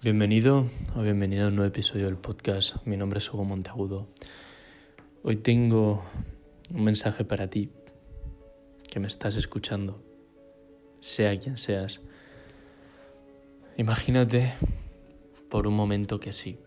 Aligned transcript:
Bienvenido 0.00 0.70
o 0.94 1.02
bienvenido 1.02 1.46
a 1.46 1.48
un 1.48 1.56
nuevo 1.56 1.68
episodio 1.68 2.04
del 2.04 2.16
podcast. 2.16 2.76
Mi 2.86 2.96
nombre 2.96 3.18
es 3.18 3.34
Hugo 3.34 3.42
Monteagudo. 3.42 4.06
Hoy 5.24 5.34
tengo 5.34 6.04
un 6.72 6.84
mensaje 6.84 7.24
para 7.24 7.50
ti 7.50 7.72
que 8.88 9.00
me 9.00 9.08
estás 9.08 9.34
escuchando, 9.34 10.00
sea 11.00 11.36
quien 11.40 11.58
seas. 11.58 12.00
Imagínate 13.76 14.54
por 15.50 15.66
un 15.66 15.74
momento 15.74 16.20
que 16.20 16.32
sí. 16.32 16.60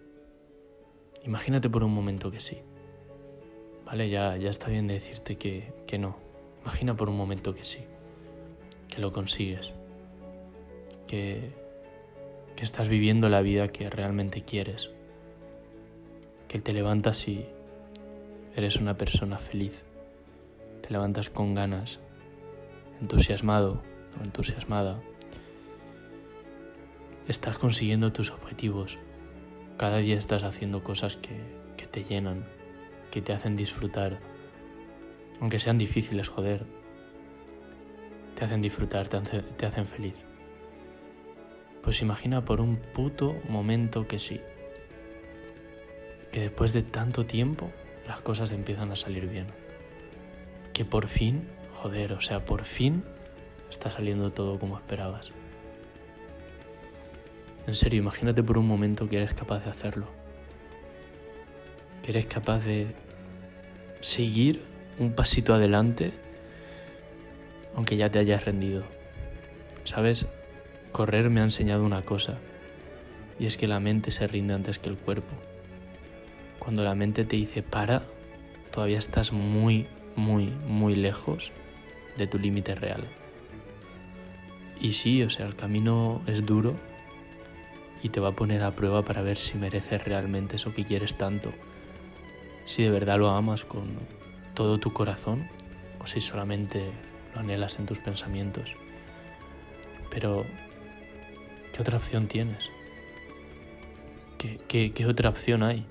Imagínate 1.23 1.69
por 1.69 1.85
un 1.85 1.93
momento 1.93 2.31
que 2.31 2.41
sí. 2.41 2.57
Vale, 3.85 4.09
ya, 4.09 4.35
ya 4.35 4.49
está 4.49 4.67
bien 4.67 4.87
decirte 4.87 5.37
que, 5.37 5.71
que 5.87 5.97
no. 5.97 6.17
Imagina 6.63 6.97
por 6.97 7.07
un 7.07 7.15
momento 7.15 7.55
que 7.55 7.63
sí. 7.63 7.85
Que 8.89 8.99
lo 8.99 9.13
consigues. 9.13 9.73
Que 11.07 11.60
que 12.61 12.65
estás 12.65 12.89
viviendo 12.89 13.27
la 13.27 13.41
vida 13.41 13.69
que 13.69 13.89
realmente 13.89 14.43
quieres, 14.43 14.91
que 16.47 16.61
te 16.61 16.73
levantas 16.73 17.27
y 17.27 17.43
eres 18.55 18.75
una 18.75 18.99
persona 18.99 19.39
feliz, 19.39 19.83
te 20.83 20.91
levantas 20.91 21.31
con 21.31 21.55
ganas, 21.55 21.99
entusiasmado 22.99 23.81
o 24.19 24.23
entusiasmada, 24.23 25.01
estás 27.27 27.57
consiguiendo 27.57 28.13
tus 28.13 28.29
objetivos, 28.29 28.99
cada 29.79 29.97
día 29.97 30.19
estás 30.19 30.43
haciendo 30.43 30.83
cosas 30.83 31.17
que, 31.17 31.39
que 31.77 31.87
te 31.87 32.03
llenan, 32.03 32.45
que 33.09 33.23
te 33.23 33.33
hacen 33.33 33.55
disfrutar, 33.55 34.19
aunque 35.39 35.57
sean 35.57 35.79
difíciles, 35.79 36.29
joder, 36.29 36.67
te 38.35 38.45
hacen 38.45 38.61
disfrutar, 38.61 39.09
te, 39.09 39.19
te 39.41 39.65
hacen 39.65 39.87
feliz. 39.87 40.30
Pues 41.81 42.01
imagina 42.01 42.45
por 42.45 42.61
un 42.61 42.77
puto 42.77 43.35
momento 43.49 44.07
que 44.07 44.19
sí. 44.19 44.41
Que 46.31 46.41
después 46.41 46.73
de 46.73 46.83
tanto 46.83 47.25
tiempo 47.25 47.71
las 48.07 48.21
cosas 48.21 48.51
empiezan 48.51 48.91
a 48.91 48.95
salir 48.95 49.27
bien. 49.27 49.47
Que 50.73 50.85
por 50.85 51.07
fin, 51.07 51.47
joder, 51.73 52.13
o 52.13 52.21
sea, 52.21 52.45
por 52.45 52.63
fin 52.63 53.03
está 53.69 53.89
saliendo 53.91 54.31
todo 54.31 54.59
como 54.59 54.77
esperabas. 54.77 55.31
En 57.67 57.75
serio, 57.75 57.99
imagínate 57.99 58.43
por 58.43 58.57
un 58.57 58.67
momento 58.67 59.07
que 59.09 59.17
eres 59.17 59.33
capaz 59.33 59.63
de 59.63 59.71
hacerlo. 59.71 60.07
Que 62.03 62.11
eres 62.11 62.25
capaz 62.25 62.59
de 62.65 62.95
seguir 64.01 64.63
un 64.99 65.13
pasito 65.13 65.53
adelante 65.53 66.11
aunque 67.75 67.97
ya 67.97 68.09
te 68.09 68.19
hayas 68.19 68.45
rendido. 68.45 68.83
¿Sabes? 69.83 70.27
Correr 70.91 71.29
me 71.29 71.41
ha 71.41 71.43
enseñado 71.43 71.83
una 71.83 72.01
cosa, 72.01 72.37
y 73.39 73.45
es 73.45 73.57
que 73.57 73.67
la 73.67 73.79
mente 73.79 74.11
se 74.11 74.27
rinde 74.27 74.53
antes 74.53 74.77
que 74.77 74.89
el 74.89 74.97
cuerpo. 74.97 75.33
Cuando 76.59 76.83
la 76.83 76.95
mente 76.95 77.25
te 77.25 77.37
dice 77.37 77.63
para, 77.63 78.03
todavía 78.71 78.99
estás 78.99 79.31
muy, 79.31 79.87
muy, 80.15 80.51
muy 80.67 80.95
lejos 80.95 81.51
de 82.17 82.27
tu 82.27 82.37
límite 82.37 82.75
real. 82.75 83.03
Y 84.79 84.93
sí, 84.93 85.23
o 85.23 85.29
sea, 85.29 85.45
el 85.47 85.55
camino 85.55 86.21
es 86.27 86.45
duro 86.45 86.75
y 88.03 88.09
te 88.09 88.19
va 88.19 88.29
a 88.29 88.35
poner 88.35 88.63
a 88.63 88.71
prueba 88.71 89.03
para 89.03 89.21
ver 89.21 89.37
si 89.37 89.57
mereces 89.57 90.03
realmente 90.03 90.55
eso 90.55 90.73
que 90.73 90.85
quieres 90.85 91.15
tanto. 91.17 91.51
Si 92.65 92.83
de 92.83 92.89
verdad 92.89 93.19
lo 93.19 93.29
amas 93.29 93.63
con 93.63 93.97
todo 94.53 94.79
tu 94.79 94.91
corazón 94.91 95.47
o 95.99 96.07
si 96.07 96.19
solamente 96.19 96.83
lo 97.33 97.41
anhelas 97.41 97.79
en 97.79 97.85
tus 97.85 97.99
pensamientos. 97.99 98.75
Pero 100.09 100.45
¿Qué 101.73 101.81
otra 101.81 101.97
opción 101.97 102.27
tienes? 102.27 102.69
¿Qué, 104.67 104.91
qué, 104.91 105.05
otra 105.05 105.29
opción 105.29 105.63
hay? 105.63 105.85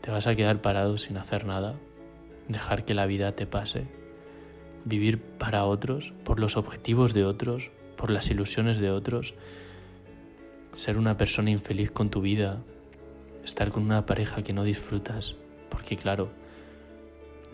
¿Te 0.00 0.10
vas 0.10 0.26
a 0.26 0.36
quedar 0.36 0.60
parado 0.60 0.98
sin 0.98 1.16
hacer 1.16 1.44
nada? 1.44 1.74
¿Dejar 2.48 2.84
que 2.84 2.94
la 2.94 3.06
vida 3.06 3.32
te 3.32 3.46
pase? 3.46 3.86
¿Vivir 4.84 5.20
para 5.20 5.64
otros? 5.64 6.12
¿Por 6.24 6.38
los 6.38 6.56
objetivos 6.56 7.14
de 7.14 7.24
otros? 7.24 7.70
¿Por 7.96 8.10
las 8.10 8.30
ilusiones 8.30 8.78
de 8.78 8.90
otros? 8.90 9.34
¿Ser 10.72 10.98
una 10.98 11.16
persona 11.16 11.50
infeliz 11.50 11.90
con 11.90 12.10
tu 12.10 12.20
vida? 12.20 12.62
¿Estar 13.44 13.70
con 13.70 13.82
una 13.82 14.06
pareja 14.06 14.42
que 14.42 14.52
no 14.52 14.62
disfrutas? 14.62 15.34
Porque 15.68 15.96
claro, 15.96 16.28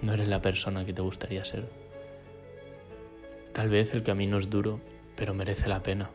no 0.03 0.13
eres 0.13 0.29
la 0.29 0.43
persona 0.43 0.85
que 0.85 0.93
te 0.93 1.03
gustaría 1.03 1.45
ser. 1.45 1.69
Tal 3.53 3.69
vez 3.69 3.95
el 3.95 4.03
camino 4.03 4.39
es 4.39 4.51
duro, 4.51 4.81
pero 5.17 5.33
merece 5.33 5.69
la 5.69 5.83
pena. 5.83 6.11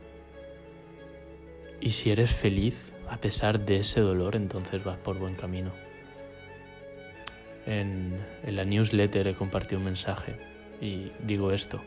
Y 1.80 1.90
si 1.90 2.10
eres 2.10 2.32
feliz 2.32 2.92
a 3.08 3.18
pesar 3.18 3.60
de 3.60 3.78
ese 3.78 4.00
dolor, 4.00 4.36
entonces 4.36 4.82
vas 4.82 4.98
por 4.98 5.18
buen 5.18 5.34
camino. 5.34 5.72
En, 7.66 8.18
la 8.46 8.64
newsletter 8.64 9.26
he 9.28 9.34
compartido 9.34 9.78
un 9.78 9.86
mensaje 9.86 10.36
y 10.80 11.12
digo 11.20 11.52
esto. 11.52 11.80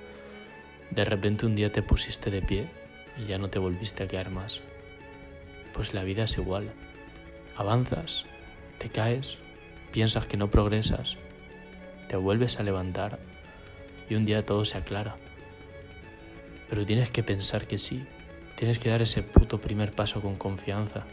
De 0.91 1.05
repente 1.05 1.45
un 1.45 1.55
día 1.55 1.71
te 1.71 1.83
pusiste 1.83 2.31
de 2.31 2.41
pie 2.41 2.67
y 3.17 3.27
ya 3.27 3.37
no 3.37 3.49
te 3.49 3.59
volviste 3.59 4.03
a 4.03 4.07
quedar 4.07 4.29
más. 4.29 4.61
Pues 5.73 5.93
la 5.93 6.03
vida 6.03 6.23
es 6.23 6.37
igual. 6.37 6.71
Avanzas, 7.55 8.25
te 8.77 8.89
caes, 8.89 9.37
piensas 9.91 10.25
que 10.25 10.37
no 10.37 10.49
progresas, 10.49 11.17
te 12.07 12.15
vuelves 12.15 12.59
a 12.59 12.63
levantar 12.63 13.19
y 14.09 14.15
un 14.15 14.25
día 14.25 14.45
todo 14.45 14.65
se 14.65 14.77
aclara. 14.77 15.17
Pero 16.69 16.85
tienes 16.85 17.09
que 17.09 17.23
pensar 17.23 17.67
que 17.67 17.77
sí, 17.77 18.05
Tienes 18.57 18.79
que 18.79 18.89
dar 18.89 19.03
ese 19.03 19.21
puto 19.21 19.61
primer 19.61 19.91
paso 19.91 20.19
con 20.19 20.35
confianza, 20.35 21.05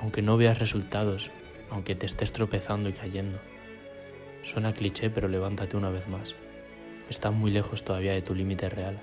aunque 0.00 0.22
no 0.22 0.36
veas 0.36 0.60
resultados, 0.60 1.28
aunque 1.70 1.96
te 1.96 2.06
estés 2.06 2.32
tropezando 2.32 2.88
y 2.88 2.92
cayendo. 2.92 3.40
Suena 4.44 4.72
cliché, 4.72 5.10
pero 5.10 5.26
levántate 5.26 5.76
una 5.76 5.90
vez 5.90 6.06
más. 6.06 6.36
Estás 7.10 7.32
muy 7.32 7.50
lejos 7.50 7.82
todavía 7.82 8.12
de 8.12 8.22
tu 8.22 8.36
límite 8.36 8.68
real. 8.68 8.96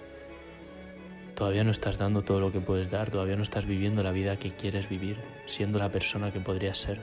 Todavía 1.35 1.65
no 1.65 1.71
estás 1.71 1.97
dando 1.97 2.21
todo 2.21 2.39
lo 2.39 2.53
que 2.53 2.61
puedes 2.61 2.89
dar, 2.91 3.11
todavía 3.11 3.35
no 3.35 3.43
estás 3.43 3.65
viviendo 3.65 4.03
la 4.03 4.13
vida 4.13 4.37
que 4.37 4.51
quieres 4.51 4.87
vivir, 4.87 5.17
siendo 5.45 5.79
la 5.79 5.89
persona 5.89 6.31
que 6.31 6.39
podrías 6.39 6.77
ser. 6.77 7.01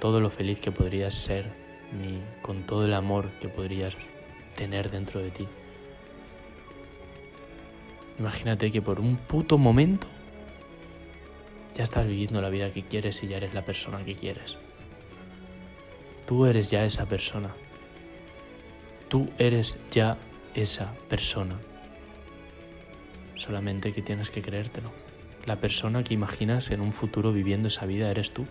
Todo 0.00 0.18
lo 0.18 0.30
feliz 0.30 0.60
que 0.60 0.72
podrías 0.72 1.14
ser, 1.14 1.44
ni 1.92 2.18
con 2.42 2.64
todo 2.64 2.86
el 2.86 2.94
amor 2.94 3.28
que 3.40 3.48
podrías 3.48 3.94
tener 4.56 4.90
dentro 4.90 5.20
de 5.20 5.30
ti. 5.30 5.46
Imagínate 8.18 8.70
que 8.70 8.80
por 8.80 9.00
un 9.00 9.16
puto 9.16 9.58
momento 9.58 10.06
ya 11.74 11.82
estás 11.82 12.06
viviendo 12.06 12.40
la 12.40 12.50
vida 12.50 12.70
que 12.70 12.82
quieres 12.82 13.22
y 13.22 13.28
ya 13.28 13.38
eres 13.38 13.54
la 13.54 13.62
persona 13.62 14.04
que 14.04 14.14
quieres. 14.14 14.56
Tú 16.26 16.46
eres 16.46 16.70
ya 16.70 16.84
esa 16.86 17.06
persona. 17.06 17.50
Tú 19.08 19.28
eres 19.38 19.76
ya 19.90 20.16
esa 20.54 20.94
persona. 21.08 21.58
Solamente 23.34 23.92
que 23.92 24.02
tienes 24.02 24.30
que 24.30 24.42
creértelo. 24.42 24.90
La 25.44 25.56
persona 25.56 26.04
que 26.04 26.14
imaginas 26.14 26.70
en 26.70 26.80
un 26.80 26.92
futuro 26.92 27.32
viviendo 27.32 27.68
esa 27.68 27.84
vida 27.84 28.10
eres 28.10 28.32
tú. 28.32 28.46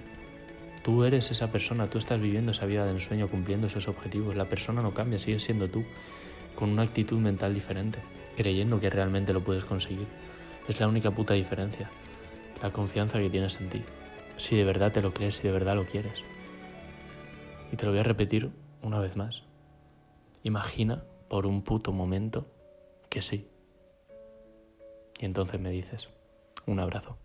Tú 0.83 1.05
eres 1.05 1.31
esa 1.31 1.49
persona, 1.49 1.89
tú 1.89 1.97
estás 1.97 2.19
viviendo 2.19 2.51
esa 2.51 2.65
vida 2.65 2.85
de 2.85 2.91
ensueño, 2.91 3.29
cumpliendo 3.29 3.67
esos 3.67 3.87
objetivos. 3.87 4.35
La 4.35 4.49
persona 4.49 4.81
no 4.81 4.93
cambia, 4.93 5.17
sigue 5.17 5.39
siendo 5.39 5.69
tú, 5.69 5.85
con 6.55 6.69
una 6.69 6.83
actitud 6.83 7.19
mental 7.19 7.53
diferente 7.53 7.99
creyendo 8.35 8.79
que 8.79 8.89
realmente 8.89 9.33
lo 9.33 9.43
puedes 9.43 9.63
conseguir. 9.63 10.07
Es 10.67 10.79
la 10.79 10.87
única 10.87 11.11
puta 11.11 11.33
diferencia, 11.33 11.89
la 12.61 12.71
confianza 12.71 13.19
que 13.19 13.29
tienes 13.29 13.59
en 13.59 13.69
ti, 13.69 13.83
si 14.37 14.55
de 14.55 14.63
verdad 14.63 14.91
te 14.91 15.01
lo 15.01 15.13
crees, 15.13 15.35
si 15.35 15.43
de 15.43 15.51
verdad 15.51 15.75
lo 15.75 15.85
quieres. 15.85 16.23
Y 17.71 17.75
te 17.75 17.85
lo 17.85 17.91
voy 17.91 17.99
a 17.99 18.03
repetir 18.03 18.51
una 18.81 18.99
vez 18.99 19.15
más. 19.15 19.43
Imagina 20.43 21.03
por 21.27 21.45
un 21.45 21.63
puto 21.63 21.91
momento 21.91 22.47
que 23.09 23.21
sí. 23.21 23.47
Y 25.19 25.25
entonces 25.25 25.59
me 25.59 25.71
dices, 25.71 26.09
un 26.65 26.79
abrazo. 26.79 27.17